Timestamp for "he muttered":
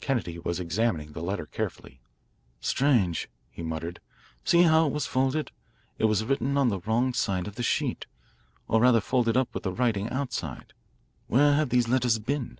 3.48-4.00